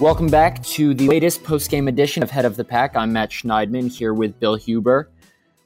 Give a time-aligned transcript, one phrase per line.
[0.00, 2.96] Welcome back to the latest post-game edition of Head of the Pack.
[2.96, 5.10] I'm Matt Schneidman here with Bill Huber.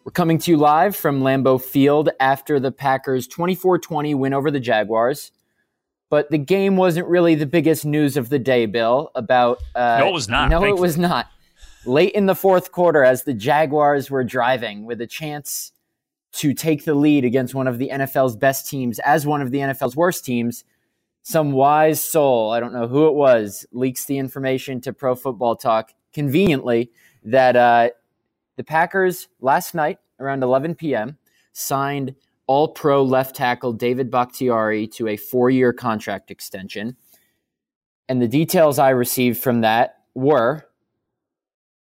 [0.04, 4.58] We're coming to you live from Lambeau Field after the Packers' 24-20 win over the
[4.58, 5.30] Jaguars.
[6.10, 9.12] But the game wasn't really the biggest news of the day, Bill.
[9.14, 10.50] About uh, no, it was not.
[10.50, 11.28] No, Thank it was not.
[11.86, 15.70] Late in the fourth quarter, as the Jaguars were driving with a chance
[16.32, 19.58] to take the lead against one of the NFL's best teams, as one of the
[19.58, 20.64] NFL's worst teams,
[21.24, 25.56] some wise soul, I don't know who it was, leaks the information to Pro Football
[25.56, 26.90] Talk conveniently
[27.24, 27.88] that uh,
[28.56, 31.16] the Packers last night around 11 p.m.
[31.52, 32.14] signed
[32.46, 36.94] all pro left tackle David Bakhtiari to a four year contract extension.
[38.06, 40.66] And the details I received from that were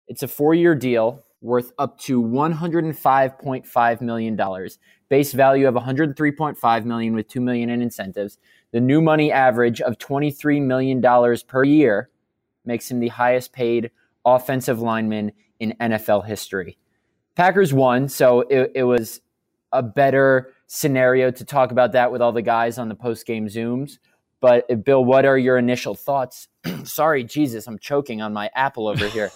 [0.08, 4.68] it's a four year deal worth up to $105.5 million,
[5.08, 8.38] base value of 103.5 million with 2 million in incentives.
[8.72, 11.02] The new money average of $23 million
[11.46, 12.10] per year
[12.64, 13.90] makes him the highest paid
[14.24, 16.78] offensive lineman in NFL history.
[17.36, 19.20] Packers won, so it, it was
[19.72, 23.46] a better scenario to talk about that with all the guys on the post game
[23.46, 23.98] Zooms.
[24.40, 26.48] But uh, Bill, what are your initial thoughts?
[26.84, 29.30] Sorry, Jesus, I'm choking on my apple over here.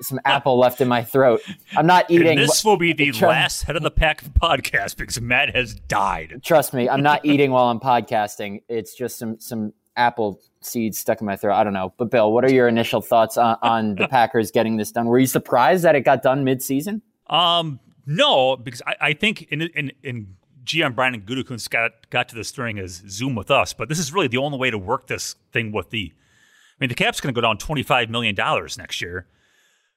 [0.00, 1.40] Some apple left in my throat.
[1.76, 2.38] I'm not eating.
[2.38, 5.74] And this will be the tr- last head of the pack podcast because Matt has
[5.74, 6.40] died.
[6.42, 8.62] Trust me, I'm not eating while I'm podcasting.
[8.68, 11.54] It's just some some apple seeds stuck in my throat.
[11.54, 11.92] I don't know.
[11.96, 15.06] But Bill, what are your initial thoughts on, on the Packers getting this done?
[15.06, 17.02] Were you surprised that it got done mid-season?
[17.28, 22.28] Um, no, because I, I think in in in GM Brian and Gutekunst got got
[22.30, 24.78] to this during his Zoom with us, but this is really the only way to
[24.78, 26.12] work this thing with the.
[26.12, 29.26] I mean, the cap's going to go down twenty five million dollars next year.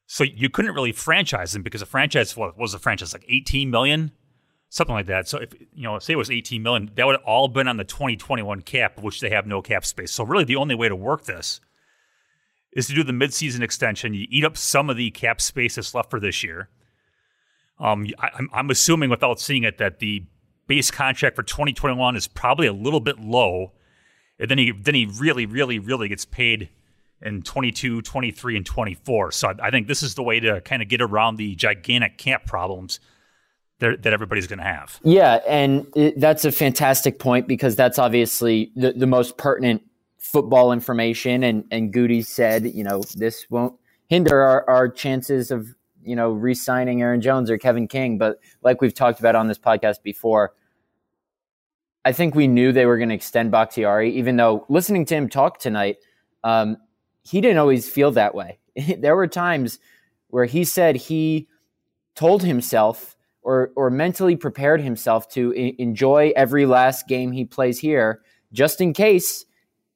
[0.05, 3.69] So you couldn't really franchise them because a franchise what was a franchise like 18
[3.69, 4.11] million,
[4.69, 5.27] something like that.
[5.27, 7.77] So if you know, say it was 18 million, that would have all been on
[7.77, 10.11] the 2021 cap, which they have no cap space.
[10.11, 11.61] So really, the only way to work this
[12.73, 14.13] is to do the midseason extension.
[14.13, 16.69] You eat up some of the cap space that's left for this year.
[17.79, 20.25] Um, I, I'm, assuming without seeing it that the
[20.67, 23.73] base contract for 2021 is probably a little bit low,
[24.39, 26.69] and then he then he really, really, really gets paid
[27.23, 29.31] in 22, 23, and 24.
[29.31, 32.45] So I think this is the way to kind of get around the gigantic cap
[32.45, 32.99] problems
[33.79, 34.99] that, that everybody's going to have.
[35.03, 39.81] Yeah, and it, that's a fantastic point because that's obviously the, the most pertinent
[40.17, 41.43] football information.
[41.43, 46.31] And, and Goody said, you know, this won't hinder our, our chances of, you know,
[46.31, 48.17] re signing Aaron Jones or Kevin King.
[48.17, 50.53] But like we've talked about on this podcast before,
[52.05, 55.29] I think we knew they were going to extend Bakhtiari, even though listening to him
[55.29, 55.97] talk tonight,
[56.43, 56.77] um,
[57.23, 58.59] he didn't always feel that way.
[58.97, 59.79] there were times
[60.27, 61.47] where he said he
[62.15, 67.79] told himself or or mentally prepared himself to I- enjoy every last game he plays
[67.79, 69.45] here, just in case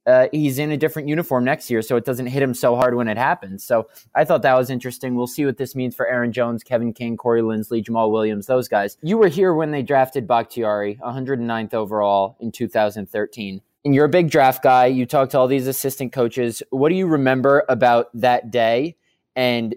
[0.07, 2.95] uh, he's in a different uniform next year, so it doesn't hit him so hard
[2.95, 3.61] when it happens.
[3.63, 5.15] So I thought that was interesting.
[5.15, 8.69] We'll see what this means for Aaron Jones, Kevin King, Corey Linsley, Jamaal Williams, those
[8.69, 8.97] guys.
[9.01, 14.29] You were here when they drafted Bakhtiari, 109th overall in 2013 and you're a big
[14.29, 14.87] draft guy.
[14.87, 16.61] You talk to all these assistant coaches.
[16.69, 18.97] What do you remember about that day?
[19.35, 19.75] And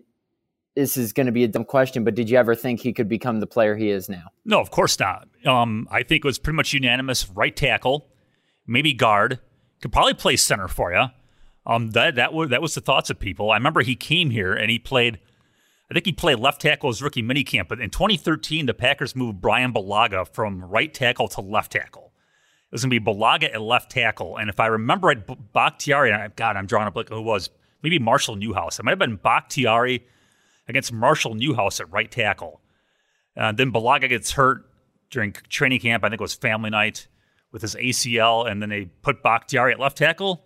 [0.75, 3.09] this is going to be a dumb question, but did you ever think he could
[3.09, 4.25] become the player he is now?
[4.45, 5.29] No, of course not.
[5.45, 7.29] Um, I think it was pretty much unanimous.
[7.29, 8.09] Right tackle,
[8.67, 9.41] maybe guard,
[9.83, 11.07] could probably play center for you.
[11.67, 13.51] Um, that that was that was the thoughts of people.
[13.51, 15.19] I remember he came here and he played.
[15.91, 19.41] I think he played left tackle his rookie minicamp, but in 2013, the Packers moved
[19.41, 22.10] Brian Bulaga from right tackle to left tackle.
[22.71, 24.37] It was going to be Bulaga at left tackle.
[24.37, 27.51] And if I remember right, Bakhtiari, God, I'm drawing a blank who was,
[27.83, 28.79] maybe Marshall Newhouse.
[28.79, 30.07] It might have been Bakhtiari
[30.69, 32.61] against Marshall Newhouse at right tackle.
[33.37, 34.71] Uh, then Bulaga gets hurt
[35.11, 36.05] during training camp.
[36.05, 37.09] I think it was family night
[37.51, 38.49] with his ACL.
[38.49, 40.45] And then they put Bakhtiari at left tackle.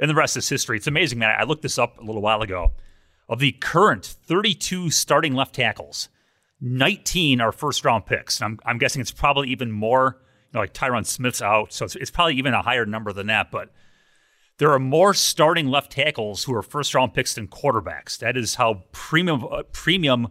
[0.00, 0.78] And the rest is history.
[0.78, 1.32] It's amazing, man.
[1.38, 2.72] I looked this up a little while ago.
[3.28, 6.08] Of the current 32 starting left tackles,
[6.60, 8.42] 19 are first round picks.
[8.42, 10.18] I'm, I'm guessing it's probably even more
[10.54, 13.50] know, like Tyron Smith's out, so it's, it's probably even a higher number than that.
[13.50, 13.70] But
[14.58, 18.18] there are more starting left tackles who are first round picks than quarterbacks.
[18.18, 20.28] That is how premium uh, premium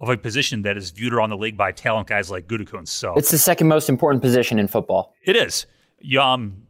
[0.00, 2.88] of a position that is viewed around the league by talent guys like Gutekunst.
[2.88, 5.14] So it's the second most important position in football.
[5.22, 5.66] It is.
[5.98, 6.66] You, um,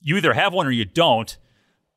[0.00, 1.36] you either have one or you don't.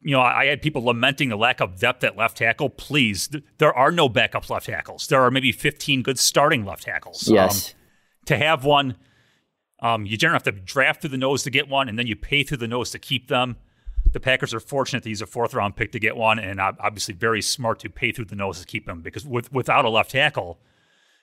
[0.02, 2.70] You know, I, I had people lamenting the lack of depth at left tackle.
[2.70, 5.08] Please, th- there are no backup left tackles.
[5.08, 7.28] There are maybe 15 good starting left tackles.
[7.28, 7.70] Yes.
[7.70, 7.76] Um,
[8.26, 8.96] to have one
[9.82, 12.16] um, you generally have to draft through the nose to get one, and then you
[12.16, 13.58] pay through the nose to keep them.
[14.12, 17.14] The Packers are fortunate to use a fourth round pick to get one, and obviously
[17.14, 20.12] very smart to pay through the nose to keep them because with, without a left
[20.12, 20.60] tackle,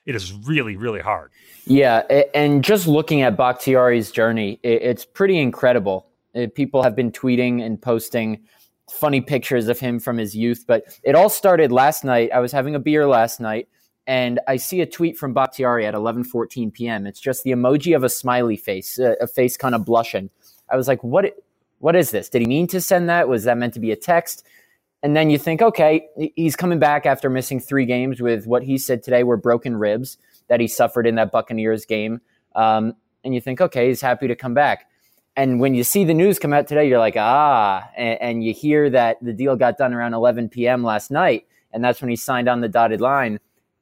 [0.04, 1.32] it is really, really hard.
[1.64, 2.00] Yeah,
[2.32, 6.06] and just looking at Bakhtiari's journey, it's pretty incredible.
[6.54, 8.44] People have been tweeting and posting
[8.88, 10.64] funny pictures of him from his youth.
[10.66, 12.30] But it all started last night.
[12.32, 13.68] I was having a beer last night,
[14.06, 17.06] and I see a tweet from Bakhtiari at 11:14 p.m.
[17.06, 20.30] It's just the emoji of a smiley face, a, a face kind of blushing.
[20.70, 21.36] I was like, "What?
[21.78, 22.28] What is this?
[22.28, 23.28] Did he mean to send that?
[23.28, 24.46] Was that meant to be a text?"
[25.02, 28.78] And then you think, okay, he's coming back after missing three games with what he
[28.78, 30.18] said today were broken ribs
[30.48, 32.20] that he suffered in that Buccaneers game.
[32.54, 34.88] Um, and you think, okay, he's happy to come back.
[35.36, 38.54] And when you see the news come out today, you're like, ah, and, and you
[38.54, 40.82] hear that the deal got done around 11 p.m.
[40.82, 43.38] last night, and that's when he signed on the dotted line.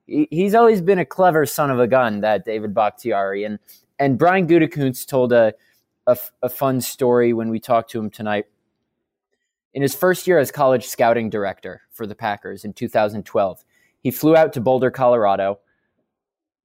[0.07, 3.45] He, he's always been a clever son of a gun, that David Bakhtiari.
[3.45, 3.59] And
[3.99, 5.55] and Brian Gutekunst told a,
[6.07, 8.47] a, a fun story when we talked to him tonight.
[9.73, 13.65] In his first year as college scouting director for the Packers in 2012,
[14.03, 15.61] he flew out to Boulder, Colorado.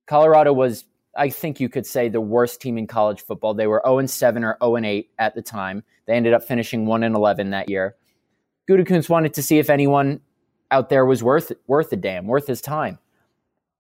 [0.06, 0.86] Colorado was
[1.18, 3.54] I think you could say the worst team in college football.
[3.54, 5.84] They were 0 7 or 0 8 at the time.
[6.06, 7.96] They ended up finishing 1 11 that year.
[8.70, 10.22] Gutekunst wanted to see if anyone
[10.72, 13.00] out there was worth worth a damn, worth his time.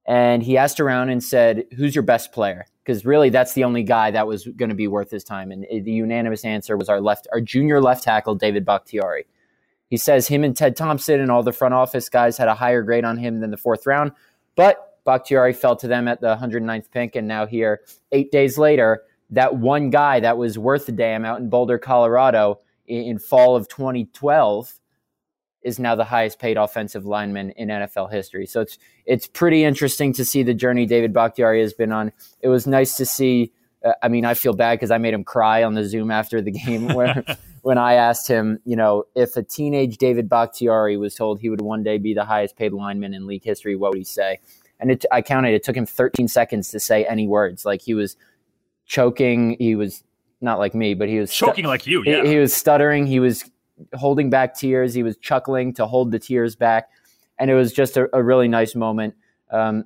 [0.09, 3.83] And he asked around and said, "Who's your best player?" Because really, that's the only
[3.83, 5.51] guy that was going to be worth his time.
[5.51, 9.27] And uh, the unanimous answer was our left, our junior left tackle, David Bakhtiari.
[9.87, 12.81] He says him and Ted Thompson and all the front office guys had a higher
[12.81, 14.11] grade on him than the fourth round,
[14.55, 17.81] but Bakhtiari fell to them at the 109th pick, and now here,
[18.11, 22.59] eight days later, that one guy that was worth a damn out in Boulder, Colorado,
[22.87, 24.73] in, in fall of 2012,
[25.61, 28.45] is now the highest paid offensive lineman in NFL history.
[28.45, 32.11] So it's it's pretty interesting to see the journey David Bakhtiari has been on.
[32.41, 33.51] It was nice to see.
[33.83, 36.41] Uh, I mean, I feel bad because I made him cry on the Zoom after
[36.41, 37.23] the game where
[37.61, 41.61] when I asked him, you know, if a teenage David Bakhtiari was told he would
[41.61, 44.39] one day be the highest paid lineman in league history, what would he say?
[44.79, 45.53] and it, I counted.
[45.53, 47.65] It took him 13 seconds to say any words.
[47.65, 48.15] Like he was
[48.85, 49.57] choking.
[49.59, 50.03] He was
[50.41, 52.03] not like me, but he was choking stu- like you.
[52.05, 53.05] Yeah, he, he, was stuttering.
[53.05, 53.49] He was
[53.93, 54.93] holding back tears.
[54.93, 56.89] He was chuckling to hold the tears back,
[57.37, 59.15] and it was just a, a really nice moment
[59.51, 59.85] um,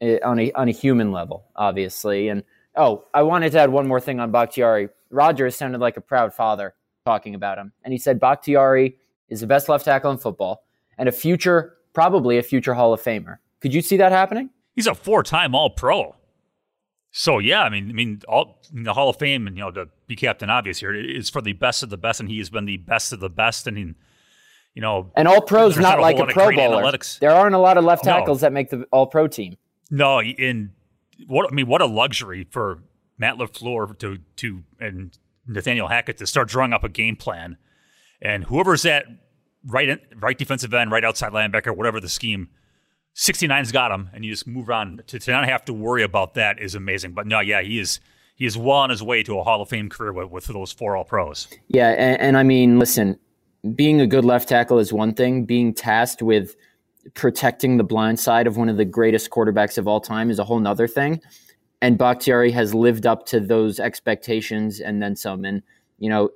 [0.00, 2.28] on a on a human level, obviously.
[2.28, 2.42] And
[2.76, 4.88] oh, I wanted to add one more thing on Bakhtiari.
[5.10, 6.74] Rodgers sounded like a proud father
[7.04, 8.96] talking about him, and he said Bakhtiari
[9.28, 10.64] is the best left tackle in football
[10.98, 13.38] and a future, probably a future Hall of Famer.
[13.60, 14.50] Could you see that happening?
[14.74, 16.14] He's a four-time All-Pro.
[17.16, 19.88] So yeah, I mean, I mean, all the Hall of Fame, and you know, to
[20.08, 22.64] be captain obvious here is for the best of the best, and he has been
[22.64, 23.68] the best of the best.
[23.68, 23.94] And he,
[24.74, 26.82] you know, and All Pros not, not like a Pro Bowler.
[26.82, 27.20] Analytics.
[27.20, 28.46] There aren't a lot of left tackles no.
[28.46, 29.56] that make the All Pro team.
[29.92, 30.72] No, in
[31.28, 32.82] what I mean, what a luxury for
[33.16, 35.16] Matt LaFleur to to and
[35.46, 37.58] Nathaniel Hackett to start drawing up a game plan,
[38.20, 39.04] and whoever's at
[39.64, 42.48] right right defensive end, right outside linebacker, whatever the scheme
[43.14, 45.00] 69's got him, and you just move on.
[45.06, 47.12] To, to not have to worry about that is amazing.
[47.12, 48.00] But no, yeah, he is
[48.34, 50.72] he is well on his way to a Hall of Fame career with, with those
[50.72, 51.48] four All Pros.
[51.68, 53.18] Yeah, and, and I mean, listen,
[53.74, 55.44] being a good left tackle is one thing.
[55.44, 56.56] Being tasked with
[57.14, 60.44] protecting the blind side of one of the greatest quarterbacks of all time is a
[60.44, 61.20] whole nother thing.
[61.80, 65.44] And Bakhtiari has lived up to those expectations and then some.
[65.44, 65.62] And,
[65.98, 66.30] you know,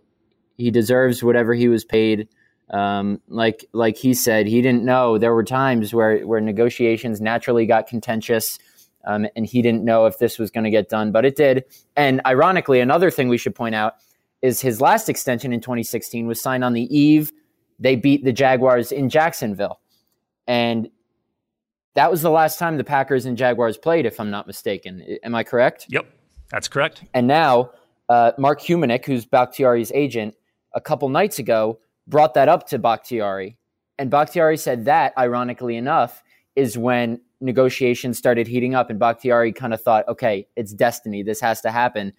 [0.58, 2.28] he deserves whatever he was paid.
[2.70, 5.18] Um, like like he said, he didn't know.
[5.18, 8.58] There were times where where negotiations naturally got contentious,
[9.06, 11.64] um, and he didn't know if this was going to get done, but it did.
[11.96, 13.94] And ironically, another thing we should point out
[14.42, 17.32] is his last extension in 2016 was signed on the eve
[17.78, 19.80] they beat the Jaguars in Jacksonville,
[20.46, 20.88] and
[21.94, 25.18] that was the last time the Packers and Jaguars played, if I'm not mistaken.
[25.22, 25.86] Am I correct?
[25.88, 26.06] Yep,
[26.50, 27.04] that's correct.
[27.14, 27.70] And now
[28.08, 30.34] uh, Mark Humenik, who's Bakhtiari's agent,
[30.74, 33.56] a couple nights ago brought that up to Bakhtiari.
[33.98, 36.22] And Bakhtiari said that, ironically enough,
[36.56, 38.90] is when negotiations started heating up.
[38.90, 41.22] And Bakhtiari kind of thought, okay, it's destiny.
[41.22, 42.12] This has to happen.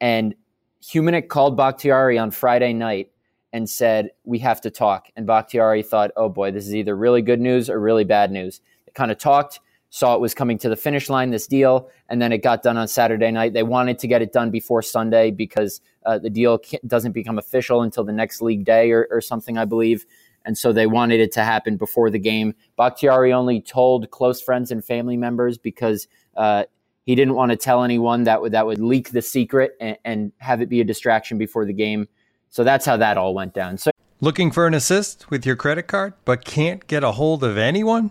[0.00, 0.34] And
[0.82, 3.10] Humenik called Bakhtiari on Friday night
[3.52, 5.08] and said, we have to talk.
[5.14, 8.60] And Bakhtiari thought, oh boy, this is either really good news or really bad news.
[8.86, 9.60] They kind of talked,
[9.94, 12.76] saw it was coming to the finish line, this deal, and then it got done
[12.76, 13.52] on Saturday night.
[13.52, 17.80] They wanted to get it done before Sunday because uh, the deal doesn't become official
[17.80, 20.04] until the next league day or, or, something, I believe.
[20.44, 22.56] And so they wanted it to happen before the game.
[22.76, 26.64] Bakhtiari only told close friends and family members because uh,
[27.06, 30.32] he didn't want to tell anyone that would that would leak the secret and, and
[30.38, 32.08] have it be a distraction before the game.
[32.50, 33.78] So that's how that all went down.
[33.78, 37.56] So looking for an assist with your credit card, but can't get a hold of
[37.56, 38.10] anyone.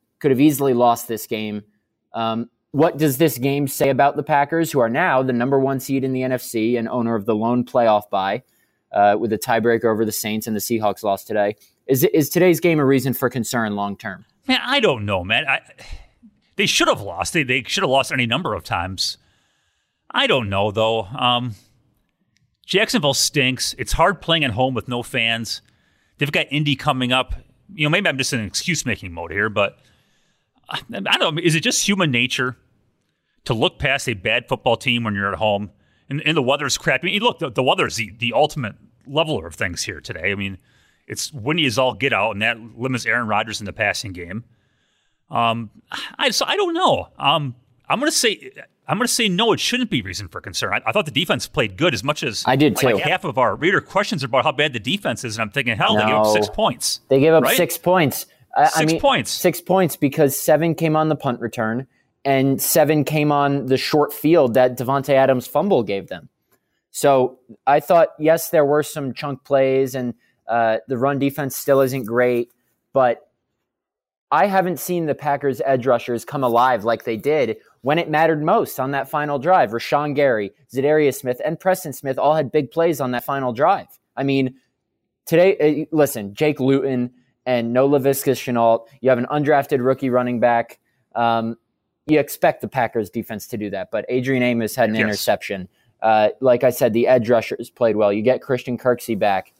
[0.21, 1.63] could have easily lost this game.
[2.13, 5.79] Um, what does this game say about the Packers, who are now the number one
[5.79, 8.43] seed in the NFC and owner of the lone playoff bye
[8.93, 11.57] uh, with a tiebreaker over the Saints and the Seahawks lost today?
[11.87, 14.23] Is, is today's game a reason for concern long term?
[14.47, 15.45] Man, I don't know, man.
[15.47, 15.59] I,
[16.55, 17.33] they should have lost.
[17.33, 19.17] They, they should have lost any number of times.
[20.09, 21.03] I don't know, though.
[21.03, 21.55] Um,
[22.65, 23.75] Jacksonville stinks.
[23.77, 25.61] It's hard playing at home with no fans.
[26.17, 27.35] They've got Indy coming up.
[27.73, 29.77] You know, maybe I'm just in excuse making mode here, but
[30.69, 31.41] I don't know.
[31.41, 32.57] Is it just human nature
[33.45, 35.71] to look past a bad football team when you're at home
[36.09, 37.01] and, and the weather's crap?
[37.03, 38.75] I mean, look, the, the weather's the, the ultimate
[39.05, 40.31] leveler of things here today.
[40.31, 40.57] I mean,
[41.07, 44.45] it's windy as all get out, and that limits Aaron Rodgers in the passing game.
[45.29, 45.71] Um,
[46.17, 47.09] I so I don't know.
[47.17, 47.55] Um,
[47.89, 48.51] I'm gonna say
[48.87, 49.53] I'm gonna say no.
[49.53, 50.73] It shouldn't be reason for concern.
[50.73, 52.87] I, I thought the defense played good as much as I did too.
[52.87, 55.49] Like half of our reader questions are about how bad the defense is, and I'm
[55.49, 56.01] thinking, hell, no.
[56.01, 57.01] they gave up six points.
[57.07, 57.55] They gave up right?
[57.55, 58.25] six points.
[58.57, 59.31] Six I mean, points.
[59.31, 61.87] Six points because seven came on the punt return,
[62.25, 66.29] and seven came on the short field that Davante Adams fumble gave them.
[66.91, 70.13] So I thought, yes, there were some chunk plays, and
[70.47, 72.51] uh, the run defense still isn't great,
[72.93, 73.27] but
[74.31, 78.41] I haven't seen the Packers edge rushers come alive like they did when it mattered
[78.43, 79.71] most on that final drive.
[79.71, 83.87] Rashan Gary, Za'Darius Smith, and Preston Smith all had big plays on that final drive.
[84.15, 84.55] I mean,
[85.25, 87.11] today, uh, listen, Jake Luton
[87.51, 88.87] and no Laviska Shenault.
[89.01, 90.79] You have an undrafted rookie running back.
[91.15, 91.57] Um,
[92.07, 95.03] you expect the Packers defense to do that, but Adrian Amos had an yes.
[95.03, 95.67] interception.
[96.01, 98.11] Uh, like I said, the edge rushers played well.
[98.13, 99.53] You get Christian Kirksey back,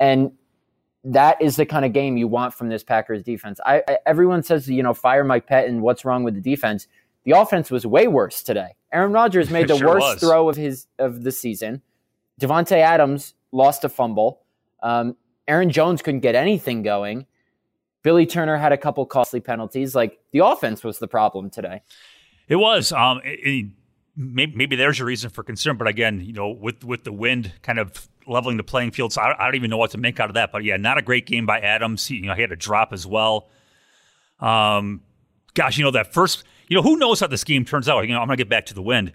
[0.00, 0.32] and
[1.04, 3.60] that is the kind of game you want from this Packers defense.
[3.64, 5.80] I, I, everyone says, you know, fire Mike Pettine.
[5.80, 6.88] What's wrong with the defense?
[7.24, 8.74] The offense was way worse today.
[8.92, 10.20] Aaron Rodgers made the sure worst was.
[10.20, 11.80] throw of his of the season.
[12.40, 14.40] Davante Adams lost a fumble.
[14.82, 17.24] Um, Aaron Jones couldn't get anything going.
[18.06, 19.96] Billy Turner had a couple costly penalties.
[19.96, 21.82] Like the offense was the problem today.
[22.46, 22.92] It was.
[22.92, 23.66] Um, it, it,
[24.14, 27.50] maybe, maybe there's a reason for concern, but again, you know, with with the wind
[27.62, 29.12] kind of leveling the playing field.
[29.12, 30.52] So I, I, don't even know what to make out of that.
[30.52, 32.06] But yeah, not a great game by Adams.
[32.06, 33.48] He, you know, he had a drop as well.
[34.38, 35.00] Um,
[35.54, 36.44] gosh, you know that first.
[36.68, 38.02] You know, who knows how this game turns out?
[38.02, 39.14] You know, I'm gonna get back to the wind.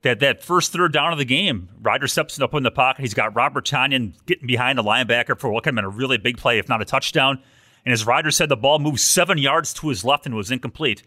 [0.00, 3.02] That that first third down of the game, Ryder steps up in the pocket.
[3.02, 6.16] He's got Robert Tonyan getting behind the linebacker for what could have been a really
[6.16, 7.42] big play, if not a touchdown.
[7.84, 11.02] And as Ryder said, the ball moved seven yards to his left and was incomplete.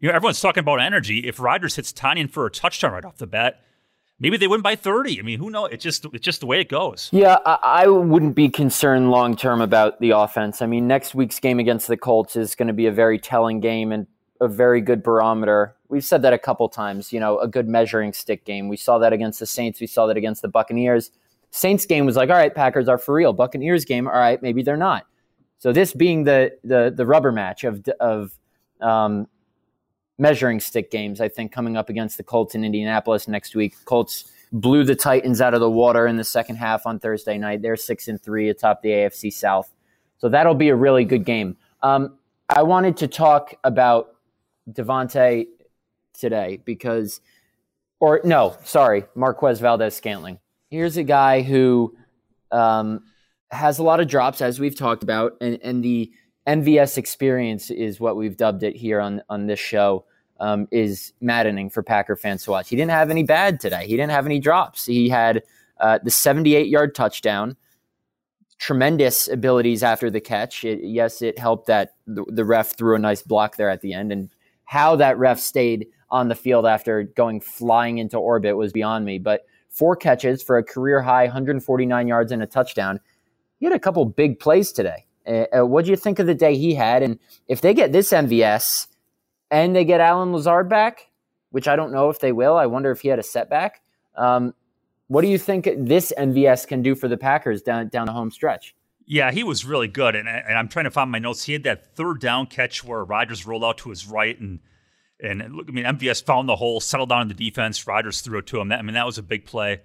[0.00, 1.20] You know, everyone's talking about energy.
[1.26, 3.62] If Rodgers hits Tonyan for a touchdown right off the bat,
[4.18, 5.18] maybe they win by 30.
[5.18, 5.70] I mean, who knows?
[5.72, 7.08] It's just it's just the way it goes.
[7.12, 10.60] Yeah, I, I wouldn't be concerned long term about the offense.
[10.62, 13.60] I mean, next week's game against the Colts is going to be a very telling
[13.60, 14.06] game and
[14.40, 15.74] a very good barometer.
[15.88, 18.68] We've said that a couple times, you know, a good measuring stick game.
[18.68, 21.10] We saw that against the Saints, we saw that against the Buccaneers.
[21.50, 23.32] Saints game was like, all right, Packers are for real.
[23.32, 25.06] Buccaneers game, all right, maybe they're not.
[25.58, 28.32] So this being the the the rubber match of of
[28.80, 29.26] um,
[30.18, 33.74] measuring stick games, I think coming up against the Colts in Indianapolis next week.
[33.84, 37.62] Colts blew the Titans out of the water in the second half on Thursday night.
[37.62, 39.74] They're six and three atop the AFC South,
[40.18, 41.56] so that'll be a really good game.
[41.82, 44.16] Um, I wanted to talk about
[44.70, 45.46] Davante
[46.18, 47.20] today because,
[48.00, 50.38] or no, sorry, Marquez Valdes-Scantling.
[50.70, 51.96] Here's a guy who
[52.52, 53.02] um,
[53.50, 56.12] has a lot of drops, as we've talked about, and, and the
[56.46, 60.04] MVS experience is what we've dubbed it here on on this show.
[60.38, 62.68] Um, is maddening for Packer fans to watch.
[62.68, 63.86] He didn't have any bad today.
[63.86, 64.84] He didn't have any drops.
[64.84, 65.42] He had
[65.80, 67.56] uh, the 78 yard touchdown,
[68.58, 70.62] tremendous abilities after the catch.
[70.62, 73.94] It, yes, it helped that the, the, ref threw a nice block there at the
[73.94, 74.28] end, and
[74.64, 79.18] how that ref stayed on the field after going flying into orbit was beyond me.
[79.18, 83.00] But four catches for a career high 149 yards and a touchdown.
[83.58, 85.06] He had a couple big plays today.
[85.26, 87.02] Uh, uh what do you think of the day he had?
[87.02, 88.88] And if they get this MVS
[89.50, 91.10] and they get Allen Lazard back,
[91.50, 93.80] which I don't know if they will, I wonder if he had a setback.
[94.16, 94.54] Um,
[95.08, 98.30] what do you think this MVS can do for the Packers down down the home
[98.30, 98.74] stretch?
[99.08, 101.44] Yeah, he was really good, and, and I'm trying to find my notes.
[101.44, 104.58] He had that third down catch where Rodgers rolled out to his right, and
[105.20, 107.86] and look, I mean, MVS found the hole, settled down in the defense.
[107.86, 108.68] Rodgers threw it to him.
[108.68, 109.80] That, I mean, that was a big play.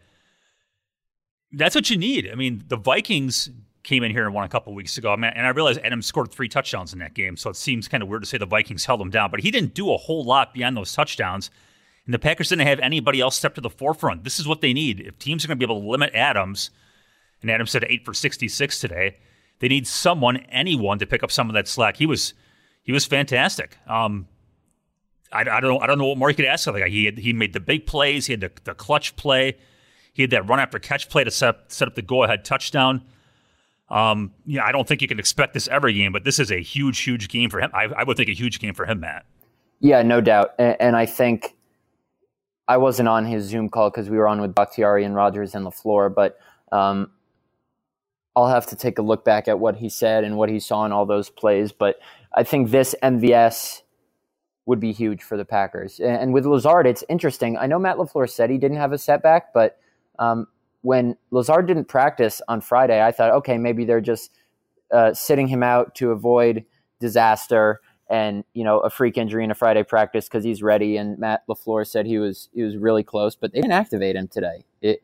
[1.54, 2.30] That's what you need.
[2.32, 3.50] I mean, the Vikings
[3.84, 5.14] came in here and won a couple weeks ago.
[5.14, 8.10] and I realized Adams scored three touchdowns in that game, so it seems kind of
[8.10, 9.32] weird to say the Vikings held him down.
[9.32, 11.50] But he didn't do a whole lot beyond those touchdowns.
[12.06, 14.24] And the Packers didn't have anybody else step to the forefront.
[14.24, 15.00] This is what they need.
[15.00, 16.72] If teams are going to be able to limit Adams,
[17.42, 19.18] and Adams said eight for 66 today,
[19.60, 21.98] they need someone, anyone, to pick up some of that slack.
[21.98, 22.34] He was
[22.84, 23.78] he was fantastic.
[23.88, 24.28] Um,
[25.32, 25.80] I, I, don't know.
[25.80, 26.66] I don't know what more you could ask.
[26.68, 28.26] Like he had, he made the big plays.
[28.26, 29.58] He had the, the clutch play.
[30.22, 33.02] He had that run after catch play to set, set up the go ahead touchdown.
[33.90, 36.62] Um, yeah, I don't think you can expect this every game, but this is a
[36.62, 37.72] huge, huge game for him.
[37.74, 39.26] I, I would think a huge game for him, Matt.
[39.80, 40.52] Yeah, no doubt.
[40.60, 41.56] And, and I think
[42.68, 45.66] I wasn't on his Zoom call because we were on with Bakhtiari and Rodgers and
[45.66, 46.38] LaFleur, but
[46.72, 47.10] um,
[48.36, 50.86] I'll have to take a look back at what he said and what he saw
[50.86, 51.72] in all those plays.
[51.72, 52.00] But
[52.32, 53.82] I think this MVS
[54.68, 56.00] would be huge for the Packers.
[56.00, 57.58] And with Lazard, it's interesting.
[57.58, 59.80] I know Matt LaFleur said he didn't have a setback, but
[60.22, 60.48] um,
[60.82, 64.32] when Lazard didn't practice on Friday, I thought, okay, maybe they're just
[64.92, 66.64] uh, sitting him out to avoid
[67.00, 70.98] disaster and you know a freak injury in a Friday practice because he's ready.
[70.98, 74.28] And Matt LaFleur said he was he was really close, but they didn't activate him
[74.28, 74.64] today.
[74.82, 75.02] It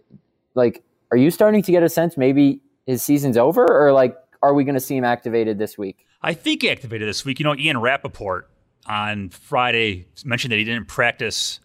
[0.53, 4.53] like, are you starting to get a sense maybe his season's over, or like, are
[4.53, 6.05] we going to see him activated this week?
[6.21, 7.39] I think he activated this week.
[7.39, 8.49] You know, Ian Rapoport
[8.85, 11.59] on Friday mentioned that he didn't practice,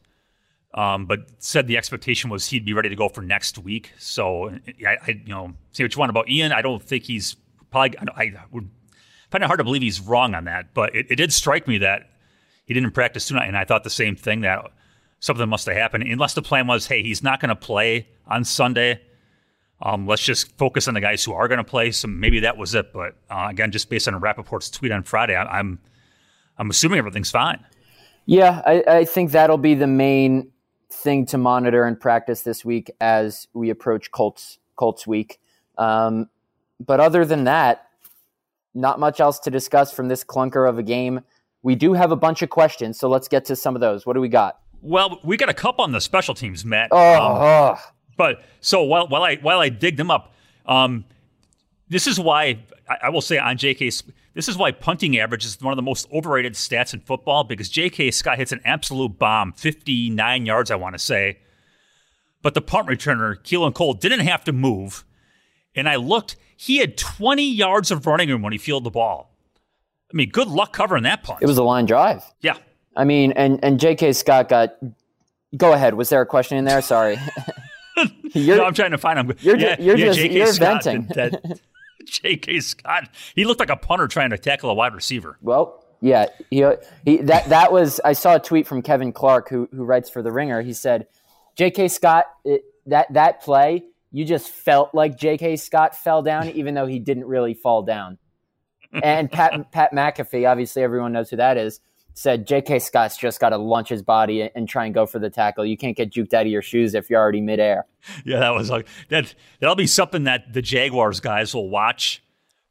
[0.74, 3.92] um, but said the expectation was he'd be ready to go for next week.
[3.98, 4.50] So,
[4.86, 6.52] I, I you know, say what you want about Ian.
[6.52, 7.36] I don't think he's
[7.70, 7.98] probably.
[7.98, 8.70] I would
[9.30, 11.78] find it hard to believe he's wrong on that, but it, it did strike me
[11.78, 12.10] that
[12.64, 14.64] he didn't practice tonight, and I thought the same thing that
[15.20, 16.04] something must have happened.
[16.04, 19.00] Unless the plan was, hey, he's not going to play on Sunday.
[19.80, 21.90] Um, let's just focus on the guys who are going to play.
[21.90, 22.92] So maybe that was it.
[22.92, 25.80] But uh, again, just based on Rapoport's tweet on Friday, I, I'm
[26.56, 27.64] I'm assuming everything's fine.
[28.26, 30.51] Yeah, I, I think that'll be the main
[30.92, 35.40] thing to monitor and practice this week as we approach Colts Colts week.
[35.78, 36.28] Um,
[36.84, 37.86] but other than that,
[38.74, 41.20] not much else to discuss from this clunker of a game.
[41.62, 44.04] We do have a bunch of questions, so let's get to some of those.
[44.04, 44.58] What do we got?
[44.80, 46.88] Well, we got a couple on the special teams, Matt.
[46.90, 47.80] Oh, um, oh.
[48.16, 50.34] but so while while I while I dig them up,
[50.66, 51.04] um,
[51.88, 52.58] this is why
[52.88, 53.90] I, I will say on J.K.
[54.34, 57.68] This is why punting average is one of the most overrated stats in football because
[57.68, 58.10] J.K.
[58.10, 61.38] Scott hits an absolute bomb, 59 yards, I want to say.
[62.40, 65.04] But the punt returner, Keelan Cole, didn't have to move.
[65.74, 69.36] And I looked, he had 20 yards of running room when he fielded the ball.
[70.12, 71.40] I mean, good luck covering that punt.
[71.42, 72.24] It was a line drive.
[72.40, 72.56] Yeah.
[72.96, 74.12] I mean, and, and J.K.
[74.12, 74.76] Scott got.
[75.56, 75.94] Go ahead.
[75.94, 76.82] Was there a question in there?
[76.82, 77.18] Sorry.
[78.34, 79.36] no, I'm trying to find him.
[79.40, 81.06] You're, yeah, you're yeah, just you're Scott venting.
[81.14, 81.60] That,
[82.12, 82.60] J.K.
[82.60, 85.38] Scott, he looked like a punter trying to tackle a wide receiver.
[85.40, 86.64] Well, yeah, he,
[87.04, 88.00] he that that was.
[88.04, 90.62] I saw a tweet from Kevin Clark, who who writes for the Ringer.
[90.62, 91.06] He said,
[91.56, 91.88] J.K.
[91.88, 95.56] Scott, it, that that play you just felt like J.K.
[95.56, 98.18] Scott fell down, even though he didn't really fall down.
[99.02, 101.80] And Pat Pat McAfee, obviously everyone knows who that is,
[102.14, 102.78] said J.K.
[102.78, 105.64] Scott's just got to launch his body and try and go for the tackle.
[105.64, 107.86] You can't get juked out of your shoes if you're already midair.
[108.24, 109.32] Yeah, that was like that.
[109.60, 112.20] That'll be something that the Jaguars guys will watch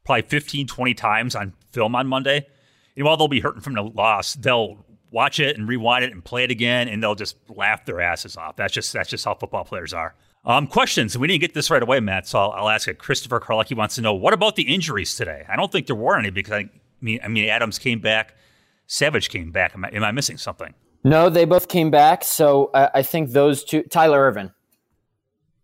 [0.04, 2.46] probably 15, 20 times on film on Monday.
[2.96, 6.24] And while they'll be hurting from the loss, they'll watch it and rewind it and
[6.24, 8.56] play it again, and they'll just laugh their asses off.
[8.56, 10.14] That's just that's just how football players are.
[10.44, 11.16] Um, questions.
[11.16, 12.26] We didn't get this right away, Matt.
[12.26, 12.98] So I'll, I'll ask it.
[12.98, 15.44] Christopher Karlecki wants to know what about the injuries today?
[15.48, 16.68] I don't think there were any because I
[17.00, 18.34] mean, I mean, Adams came back,
[18.86, 19.74] Savage came back.
[19.74, 20.74] Am I, am I missing something?
[21.04, 22.24] No, they both came back.
[22.24, 23.82] So uh, I think those two.
[23.84, 24.52] Tyler Ervin.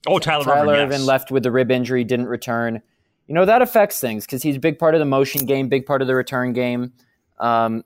[0.07, 0.55] Oh, Tyler, Ervin.
[0.55, 1.07] Tyler Ervin, yes.
[1.07, 2.81] left with the rib injury, didn't return.
[3.27, 5.85] You know that affects things because he's a big part of the motion game, big
[5.85, 6.93] part of the return game.
[7.39, 7.85] Um,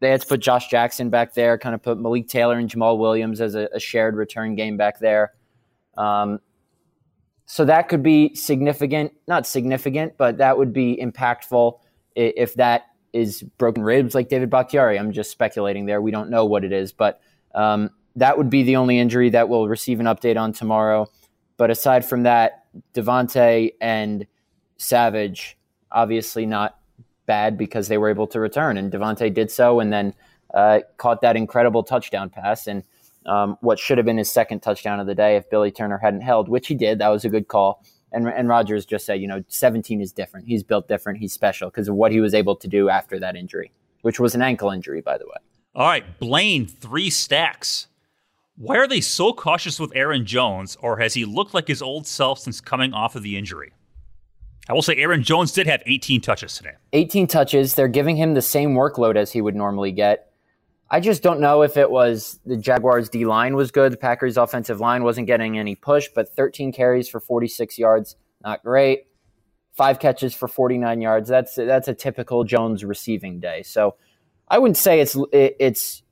[0.00, 2.98] they had to put Josh Jackson back there, kind of put Malik Taylor and Jamaal
[2.98, 5.32] Williams as a, a shared return game back there.
[5.96, 6.40] Um,
[7.46, 11.78] so that could be significant, not significant, but that would be impactful
[12.14, 14.98] if that is broken ribs like David Bakhtiari.
[14.98, 16.00] I'm just speculating there.
[16.00, 17.20] We don't know what it is, but
[17.54, 21.08] um, that would be the only injury that we'll receive an update on tomorrow.
[21.56, 24.26] But aside from that, Davante and
[24.76, 25.58] Savage,
[25.92, 26.78] obviously not
[27.26, 30.14] bad because they were able to return, and Davante did so, and then
[30.54, 32.66] uh, caught that incredible touchdown pass.
[32.66, 32.82] And
[33.26, 36.22] um, what should have been his second touchdown of the day if Billy Turner hadn't
[36.22, 36.98] held, which he did.
[36.98, 37.84] That was a good call.
[38.12, 40.46] And, and Rodgers just said, you know, 17 is different.
[40.46, 41.18] He's built different.
[41.18, 44.34] He's special because of what he was able to do after that injury, which was
[44.34, 45.36] an ankle injury, by the way.
[45.74, 47.86] All right, Blaine, three stacks.
[48.56, 52.06] Why are they so cautious with Aaron Jones, or has he looked like his old
[52.06, 53.72] self since coming off of the injury?
[54.68, 56.74] I will say Aaron Jones did have 18 touches today.
[56.92, 57.74] 18 touches.
[57.74, 60.29] They're giving him the same workload as he would normally get.
[60.90, 63.92] I just don't know if it was the Jaguars' D line was good.
[63.92, 68.64] The Packers' offensive line wasn't getting any push, but 13 carries for 46 yards, not
[68.64, 69.06] great.
[69.72, 71.28] Five catches for 49 yards.
[71.28, 73.62] That's that's a typical Jones receiving day.
[73.62, 73.94] So
[74.48, 76.02] I wouldn't say it's it, it's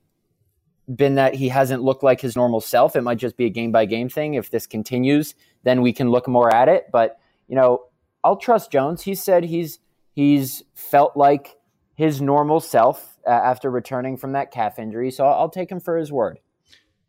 [0.95, 2.95] been that he hasn't looked like his normal self.
[2.95, 4.35] It might just be a game by game thing.
[4.35, 6.85] If this continues, then we can look more at it.
[6.91, 7.83] But you know,
[8.23, 9.01] I'll trust Jones.
[9.01, 9.79] He said he's
[10.13, 11.57] he's felt like
[11.95, 15.11] his normal self uh, after returning from that calf injury.
[15.11, 16.39] So I'll, I'll take him for his word.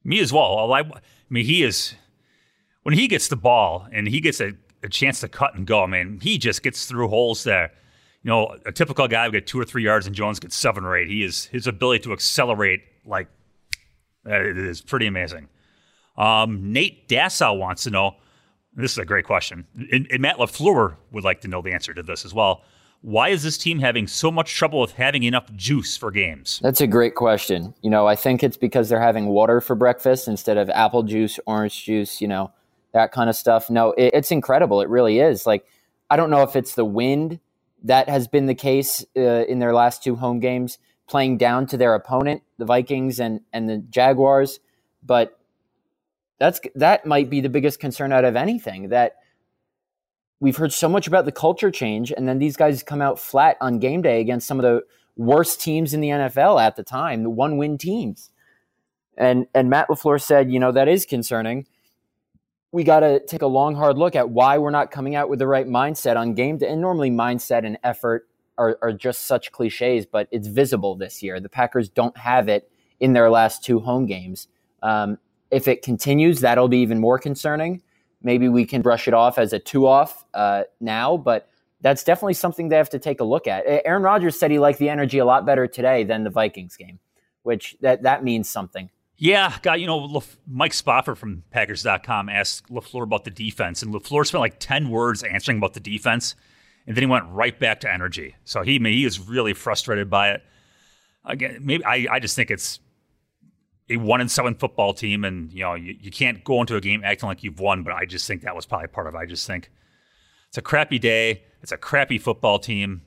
[0.04, 0.72] Me as well.
[0.72, 1.94] I, I mean, he is
[2.83, 4.52] when he gets the ball and he gets a
[4.83, 5.83] a chance to cut and go.
[5.83, 7.72] I mean, he just gets through holes there.
[8.22, 10.85] You know, a typical guy would get two or three yards, and Jones gets seven
[10.85, 11.09] or eight.
[11.09, 13.28] He is his ability to accelerate like
[14.26, 15.48] it is pretty amazing.
[16.16, 18.16] Um, Nate Dassau wants to know.
[18.74, 21.92] This is a great question, and, and Matt Lafleur would like to know the answer
[21.92, 22.62] to this as well.
[23.03, 26.61] Why is this team having so much trouble with having enough juice for games?
[26.63, 27.75] That's a great question.
[27.81, 31.41] You know, I think it's because they're having water for breakfast instead of apple juice,
[31.47, 32.53] orange juice, you know,
[32.93, 33.71] that kind of stuff.
[33.71, 34.83] No, it, it's incredible.
[34.83, 35.47] It really is.
[35.47, 35.65] Like,
[36.11, 37.41] I don't know if it's the wind
[37.85, 40.77] that has been the case uh, in their last two home games,
[41.09, 44.61] playing down to their opponent, the Vikings and and the Jaguars,
[45.03, 45.39] but
[46.39, 49.17] that's that might be the biggest concern out of anything that
[50.40, 53.57] we've heard so much about the culture change, and then these guys come out flat
[53.61, 54.83] on game day against some of the
[55.16, 58.31] worst teams in the NFL at the time, the one win teams.
[59.16, 61.66] And and Matt LaFleur said, you know, that is concerning.
[62.72, 65.40] We got to take a long, hard look at why we're not coming out with
[65.40, 66.68] the right mindset on game day.
[66.68, 71.40] And normally, mindset and effort are, are just such cliches, but it's visible this year.
[71.40, 74.48] The Packers don't have it in their last two home games.
[74.83, 75.18] Um,
[75.50, 77.83] if it continues, that'll be even more concerning
[78.22, 81.48] maybe we can brush it off as a two off uh, now, but
[81.80, 83.64] that's definitely something they have to take a look at.
[83.66, 86.98] Aaron Rodgers said he liked the energy a lot better today than the Vikings game,
[87.42, 88.90] which that, that means something.
[89.16, 94.26] Yeah, got you know, Mike Spofford from Packers.com asked LaFleur about the defense, and LaFleur
[94.26, 96.35] spent like 10 words answering about the defense,
[96.87, 98.35] and then he went right back to energy.
[98.44, 100.42] So he, he is really frustrated by it.
[101.26, 102.80] Again, maybe I, I just think it's
[103.90, 106.81] a one and seven football team, and you know you, you can't go into a
[106.81, 107.83] game acting like you've won.
[107.83, 109.18] But I just think that was probably part of it.
[109.18, 109.70] I just think
[110.48, 111.42] it's a crappy day.
[111.62, 113.03] It's a crappy football team.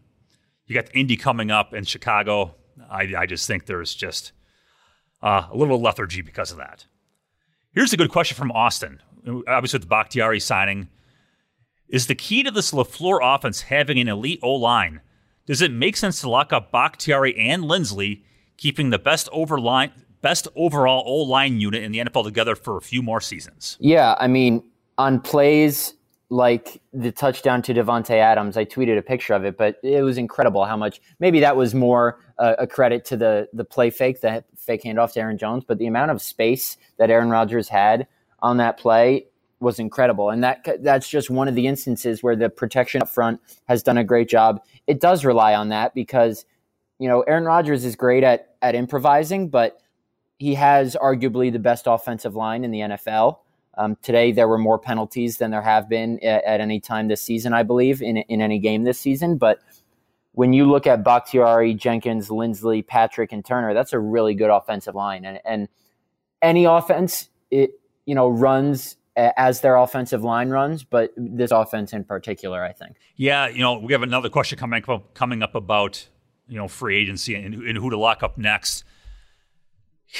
[0.67, 2.55] You got Indy coming up in Chicago.
[2.89, 4.31] I, I just think there's just
[5.21, 6.85] uh, a little lethargy because of that.
[7.73, 9.01] Here's a good question from Austin.
[9.47, 10.89] Obviously, with the Bakhtiari signing,
[11.87, 15.01] is the key to this LaFleur offense having an elite O line?
[15.45, 18.23] Does it make sense to lock up Bakhtiari and Linsley,
[18.57, 19.91] keeping the best over line,
[20.23, 23.77] best overall O line unit in the NFL together for a few more seasons.
[23.79, 24.63] Yeah, I mean,
[24.97, 25.93] on plays
[26.29, 30.17] like the touchdown to Davante Adams, I tweeted a picture of it, but it was
[30.17, 30.99] incredible how much.
[31.19, 35.13] Maybe that was more uh, a credit to the the play fake, the fake handoff
[35.13, 38.07] to Aaron Jones, but the amount of space that Aaron Rodgers had
[38.39, 39.27] on that play
[39.59, 43.39] was incredible, and that that's just one of the instances where the protection up front
[43.67, 44.61] has done a great job.
[44.87, 46.45] It does rely on that because
[46.97, 49.79] you know Aaron Rodgers is great at at improvising, but
[50.43, 53.37] he has arguably the best offensive line in the NFL.
[53.77, 57.21] Um, today, there were more penalties than there have been at, at, any time this
[57.21, 59.37] season, I believe, in, in any game this season.
[59.37, 59.59] But
[60.33, 64.95] when you look at Bakhtiari, Jenkins, Linsley, Patrick, and Turner, that's a really good offensive
[64.95, 65.23] line.
[65.23, 65.69] And, and
[66.41, 72.03] any offense, it you know runs as their offensive line runs, but this offense in
[72.03, 72.97] particular, I think.
[73.15, 76.09] Yeah, you know, we have another question coming up, coming up about
[76.49, 78.83] you know free agency and, and who to lock up next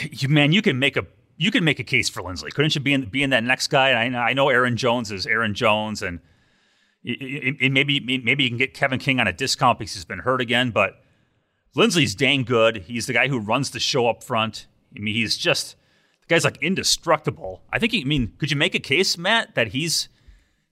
[0.02, 1.06] you, man, you can make a
[1.38, 2.82] you can make a case for Linsley, couldn't you?
[2.82, 6.02] be in be in that next guy, I, I know Aaron Jones is Aaron Jones,
[6.02, 6.20] and
[7.04, 10.20] it, it, maybe maybe you can get Kevin King on a discount because he's been
[10.20, 10.72] hurt again.
[10.72, 11.02] But
[11.76, 12.84] Linsley's dang good.
[12.88, 14.68] He's the guy who runs the show up front.
[14.96, 15.76] I mean, he's just
[16.22, 17.64] the guy's like indestructible.
[17.72, 17.94] I think.
[17.94, 20.10] He, I mean, could you make a case, Matt, that he's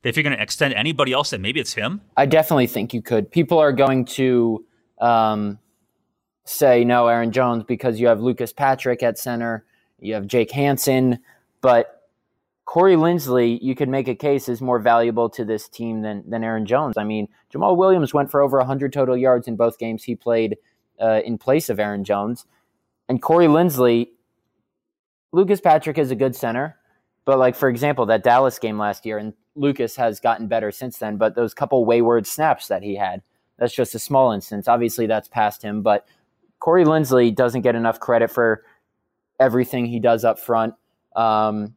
[0.03, 2.01] that if you're going to extend anybody else, that maybe it's him?
[2.17, 3.31] I definitely think you could.
[3.31, 4.65] People are going to.
[4.99, 5.57] Um,
[6.45, 9.65] say no, Aaron Jones, because you have Lucas Patrick at center,
[9.99, 11.19] you have Jake Hanson,
[11.61, 12.01] but
[12.65, 16.43] Corey Linsley, you could make a case is more valuable to this team than than
[16.43, 16.97] Aaron Jones.
[16.97, 20.57] I mean, Jamaal Williams went for over 100 total yards in both games he played
[20.99, 22.45] uh, in place of Aaron Jones,
[23.09, 24.09] and Corey Linsley.
[25.33, 26.77] Lucas Patrick is a good center,
[27.25, 30.97] but like for example, that Dallas game last year, and Lucas has gotten better since
[30.97, 31.17] then.
[31.17, 33.21] But those couple wayward snaps that he had,
[33.57, 34.67] that's just a small instance.
[34.67, 36.07] Obviously, that's past him, but
[36.61, 38.63] Corey Linsley doesn't get enough credit for
[39.39, 40.75] everything he does up front.
[41.15, 41.75] Um,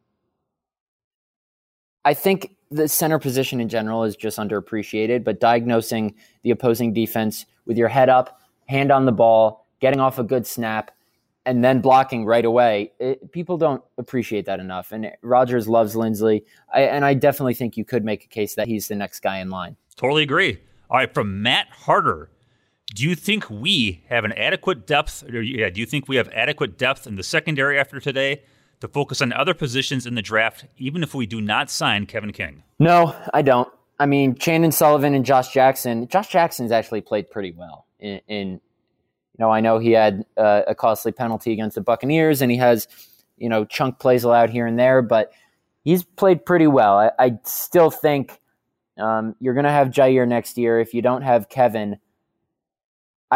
[2.05, 7.47] I think the center position in general is just underappreciated, but diagnosing the opposing defense
[7.65, 10.91] with your head up, hand on the ball, getting off a good snap,
[11.47, 14.91] and then blocking right away, it, people don't appreciate that enough.
[14.91, 18.67] And Rodgers loves Linsley, I, and I definitely think you could make a case that
[18.67, 19.75] he's the next guy in line.
[19.95, 20.59] Totally agree.
[20.91, 22.29] All right, from Matt Harder.
[22.93, 25.23] Do you think we have an adequate depth?
[25.23, 28.43] Or, yeah, do you think we have adequate depth in the secondary after today
[28.79, 32.31] to focus on other positions in the draft, even if we do not sign Kevin
[32.31, 32.63] King?
[32.79, 33.67] No, I don't.
[33.99, 36.07] I mean, Chandon Sullivan and Josh Jackson.
[36.07, 37.87] Josh Jackson's actually played pretty well.
[37.99, 42.41] In, in you know, I know he had uh, a costly penalty against the Buccaneers,
[42.41, 42.87] and he has,
[43.37, 45.31] you know, chunk plays allowed here and there, but
[45.83, 46.97] he's played pretty well.
[46.99, 48.39] I, I still think
[48.97, 50.79] Um, you're going to have Jaire next year.
[50.79, 51.97] If you don't have Kevin,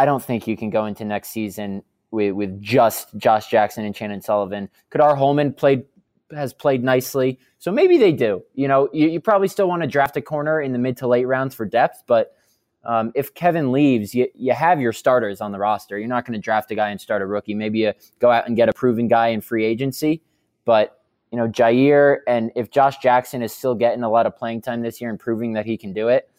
[0.00, 3.94] I don't think you can go into next season with, with just Josh Jackson and
[3.94, 4.70] Chandon Sullivan.
[4.88, 5.84] Ka'dar Hollman played
[6.32, 8.42] has played nicely, so maybe they do.
[8.54, 11.06] You know, you, you probably still want to draft a corner in the mid to
[11.06, 12.34] late rounds for depth, but
[12.82, 15.98] um, if Kevin leaves, you, you have your starters on the roster.
[15.98, 17.52] You're not going to draft a guy and start a rookie.
[17.52, 20.22] Maybe you go out and get a proven guy in free agency,
[20.64, 24.62] but you know, Jaire and if Josh Jackson is still getting a lot of playing
[24.62, 26.29] time this year and proving that he can do it,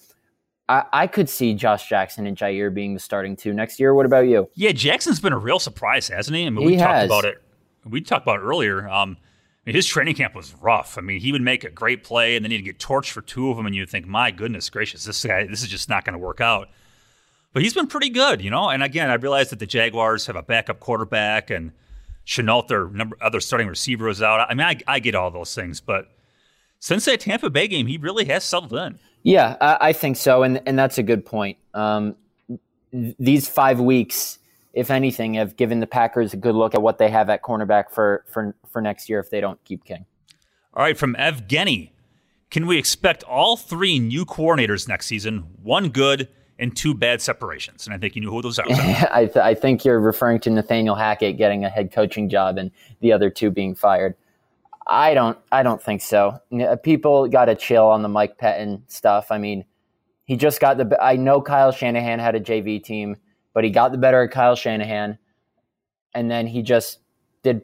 [0.72, 3.94] I, I could see Josh Jackson and Jaire being the starting two next year.
[3.94, 4.50] What about you?
[4.56, 6.46] Yeah, Jackson's been a real surprise, hasn't he?
[6.46, 7.44] I mean, He we talked about it.
[7.84, 8.88] We talked about it earlier.
[8.88, 10.98] Um, I mean, his training camp was rough.
[10.98, 13.50] I mean, he would make a great play, and then he'd get torched for two
[13.50, 16.14] of them, and you'd think, "My goodness gracious, this guy, this is just not going
[16.14, 16.70] to work out."
[17.52, 18.70] But he's been pretty good, you know.
[18.70, 21.74] And again, I realize that the Jaguars have a backup quarterback, and
[22.26, 24.50] Shenault, their number other starting receiver, is out.
[24.50, 26.08] I mean, I, I get all those things, but
[26.80, 29.00] since that Tampa Bay game, he really has settled in.
[29.24, 31.58] Yeah, I, I think so, and and that's a good point.
[31.74, 32.16] Um,
[32.92, 34.40] th- these five weeks,
[34.74, 37.92] if anything, have given the Packers a good look at what they have at cornerback
[37.92, 40.06] for for for next year if they don't keep King.
[40.74, 41.92] All right, from Evgeny,
[42.50, 45.46] can we expect all three new coordinators next season?
[45.62, 48.66] One good and two bad separations, and I think you knew who those are.
[48.70, 52.72] I, th- I think you're referring to Nathaniel Hackett getting a head coaching job and
[53.02, 54.16] the other two being fired.
[54.88, 55.38] I don't.
[55.52, 56.40] I don't think so.
[56.84, 59.28] People got to chill on the Mike Pettine stuff.
[59.32, 59.66] I mean,
[60.26, 60.98] he just got the.
[61.02, 63.18] I know Kyle Shanahan had a JV team,
[63.54, 65.18] but he got the better of Kyle Shanahan,
[66.14, 67.00] and then he just
[67.44, 67.62] did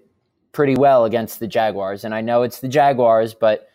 [0.51, 2.03] pretty well against the Jaguars.
[2.03, 3.67] And I know it's the Jaguars, but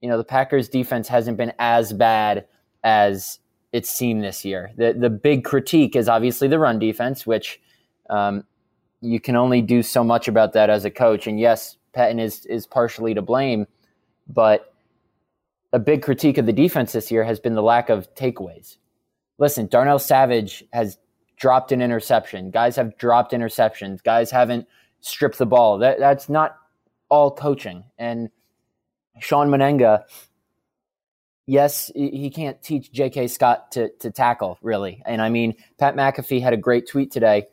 [0.00, 2.46] you know the Packers defense hasn't been as bad
[2.82, 3.38] as
[3.72, 4.72] it seemed this year.
[4.76, 7.60] The the big critique is obviously the run defense, which
[8.08, 8.44] um,
[9.00, 11.26] you can only do so much about that as a coach.
[11.26, 13.66] And yes, Patton is is partially to blame,
[14.28, 14.72] but
[15.72, 18.76] a big critique of the defense this year has been the lack of takeaways.
[19.38, 20.98] Listen, Darnell Savage has
[21.36, 22.50] dropped an interception.
[22.50, 24.02] Guys have dropped interceptions.
[24.02, 24.66] Guys haven't
[25.00, 25.78] stripped the ball.
[25.78, 26.56] That that's not
[27.08, 27.84] all coaching.
[27.98, 28.30] And
[29.18, 30.04] Shawn Mennenga,
[31.46, 33.28] yes, he can't teach J.K.
[33.28, 35.02] Scott to to tackle really.
[35.06, 37.46] And I mean, Pat McAfee had a great tweet today.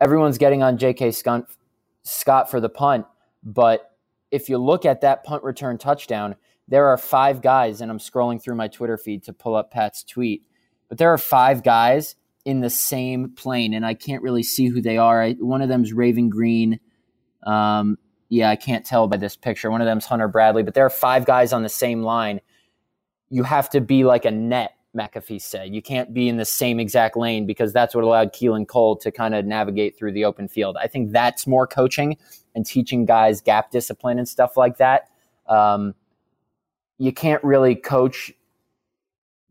[0.00, 1.12] Everyone's getting on J.K.
[1.12, 3.06] Scott for the punt,
[3.42, 3.92] but
[4.30, 6.36] if you look at that punt return touchdown,
[6.68, 10.04] there are five guys, and I'm scrolling through my Twitter feed to pull up Pat's
[10.04, 10.42] tweet,
[10.88, 14.80] but there are five guys in the same plane, and I can't really see who
[14.80, 15.22] they are.
[15.22, 16.78] I, one of them's Raven Greene.
[17.42, 17.98] Um,
[18.28, 19.70] yeah, I can't tell by this picture.
[19.70, 22.40] One of them's Hunter Bradley, but there are five guys on the same line.
[23.30, 25.74] You have to be like a net, McAfee said.
[25.74, 29.10] You can't be in the same exact lane because that's what allowed Keelan Cole to
[29.10, 30.76] kind of navigate through the open field.
[30.78, 32.16] I think that's more coaching
[32.58, 35.08] and teaching guys gap discipline and stuff like that.
[35.46, 35.94] Um,
[36.98, 38.32] you can't really coach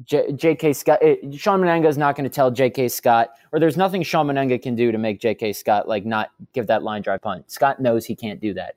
[0.06, 0.74] J.K.
[0.74, 1.00] Scott.
[1.02, 2.90] eh, Shawn Mennenga is not going to tell J.K.
[2.90, 5.54] Scott, or there's nothing Shawn Mennenga can do to make J.K.
[5.54, 7.50] Scott like not give that line drive punt.
[7.50, 8.76] Scott knows he can't do that.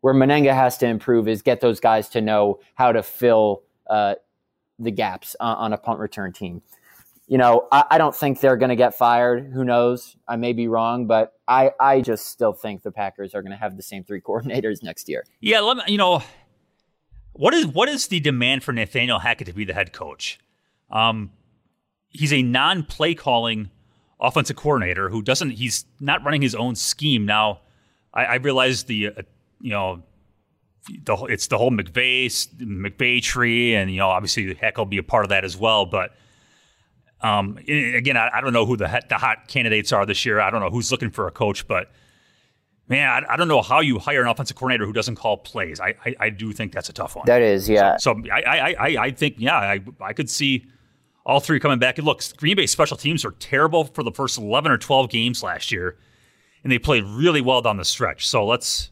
[0.00, 4.16] Where Mennenga has to improve is get those guys to know how to fill uh,
[4.78, 6.62] the gaps on, on a punt return team.
[7.26, 9.50] You know, I, I don't think they're going to get fired.
[9.52, 10.16] Who knows?
[10.28, 13.58] I may be wrong, but I, I just still think the Packers are going to
[13.58, 15.24] have the same three coordinators next year.
[15.40, 16.22] Yeah, let me, you know,
[17.32, 20.38] what is what is the demand for Nathaniel Hackett to be the head coach?
[20.90, 21.32] Um,
[22.08, 23.70] he's a non-play calling
[24.20, 25.50] offensive coordinator who doesn't.
[25.50, 27.60] He's not running his own scheme now.
[28.14, 29.22] I, I realize the uh,
[29.60, 30.02] you know
[31.04, 32.26] the it's the whole McVay
[32.58, 35.86] McVay tree, and you know obviously Heck will be a part of that as well.
[35.86, 36.14] But
[37.20, 40.40] um, again, I, I don't know who the the hot candidates are this year.
[40.40, 41.90] I don't know who's looking for a coach, but
[42.88, 45.80] man, I, I don't know how you hire an offensive coordinator who doesn't call plays.
[45.80, 47.24] I I, I do think that's a tough one.
[47.26, 47.96] That is, yeah.
[47.96, 50.66] So I, I, I, I think, yeah, I, I could see
[51.24, 51.98] all three coming back.
[51.98, 55.42] And look, Green Bay special teams are terrible for the first 11 or 12 games
[55.42, 55.98] last year,
[56.62, 58.28] and they played really well down the stretch.
[58.28, 58.90] So let's,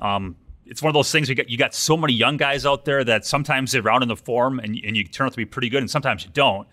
[0.00, 0.36] um,
[0.66, 3.04] it's one of those things you got, you got so many young guys out there
[3.04, 5.68] that sometimes they round in the form and, and you turn out to be pretty
[5.68, 6.66] good, and sometimes you don't.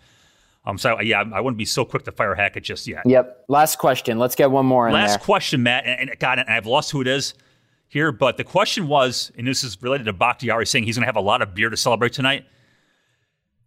[0.69, 3.03] Um, so yeah, I wouldn't be so quick to fire Hackett just yet.
[3.05, 3.45] Yep.
[3.47, 4.19] Last question.
[4.19, 5.19] Let's get one more in Last there.
[5.19, 7.33] question, Matt, and, and God, and I've lost who it is
[7.87, 11.07] here, but the question was, and this is related to Bakhtiari saying he's going to
[11.07, 12.45] have a lot of beer to celebrate tonight.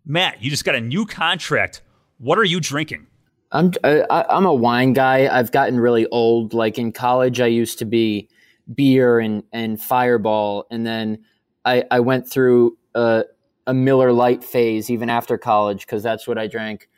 [0.07, 1.83] Matt, you just got a new contract.
[2.19, 3.09] What are you drinking?
[3.51, 5.29] I'm I, I'm a wine guy.
[5.29, 6.55] I've gotten really old.
[6.55, 8.29] Like in college, I used to be
[8.75, 11.19] beer and and Fireball, and then
[11.65, 13.25] I I went through a,
[13.67, 16.89] a Miller Lite phase even after college because that's what I drank,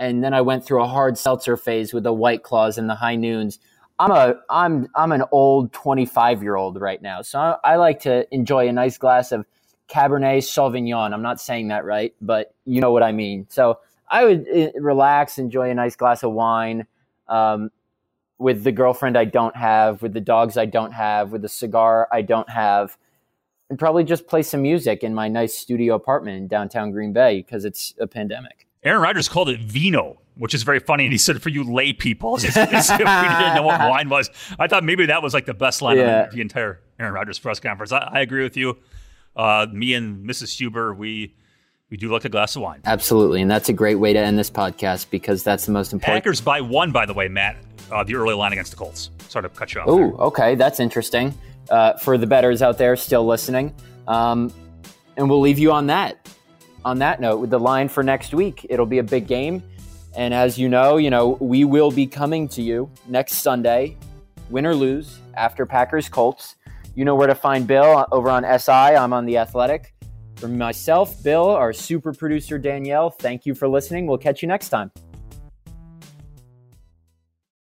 [0.00, 2.94] and then I went through a hard seltzer phase with the White Claws and the
[2.94, 3.60] High Noons.
[3.98, 8.00] I'm a I'm I'm an old 25 year old right now, so I, I like
[8.00, 9.44] to enjoy a nice glass of
[9.88, 11.12] Cabernet Sauvignon.
[11.12, 13.46] I'm not saying that right, but you know what I mean.
[13.50, 16.86] So I would uh, relax, enjoy a nice glass of wine
[17.28, 17.70] um,
[18.38, 22.08] with the girlfriend I don't have, with the dogs I don't have, with the cigar
[22.10, 22.96] I don't have,
[23.68, 27.42] and probably just play some music in my nice studio apartment in downtown Green Bay
[27.42, 28.66] because it's a pandemic.
[28.82, 31.04] Aaron Rodgers called it vino, which is very funny.
[31.04, 34.30] And he said, for you lay people, if we didn't know what wine was.
[34.58, 36.24] I thought maybe that was like the best line yeah.
[36.24, 37.92] of the entire Aaron Rodgers press conference.
[37.92, 38.78] I, I agree with you.
[39.36, 40.56] Uh, me and Mrs.
[40.56, 41.34] Huber, we
[41.90, 42.80] we do like a glass of wine.
[42.84, 46.22] Absolutely, and that's a great way to end this podcast because that's the most important.
[46.22, 47.56] Packers by one, by the way, Matt.
[47.90, 49.10] Uh, the early line against the Colts.
[49.28, 49.88] Sorry to cut you off.
[49.88, 51.34] Oh, okay, that's interesting.
[51.68, 53.74] Uh, for the betters out there still listening,
[54.06, 54.52] um,
[55.16, 56.28] and we'll leave you on that.
[56.84, 59.62] On that note, with the line for next week, it'll be a big game,
[60.14, 63.96] and as you know, you know we will be coming to you next Sunday,
[64.48, 66.56] win or lose, after Packers Colts.
[66.94, 68.72] You know where to find Bill over on SI.
[68.72, 69.94] I'm on the Athletic.
[70.36, 74.06] For myself, Bill, our super producer Danielle, thank you for listening.
[74.06, 74.90] We'll catch you next time.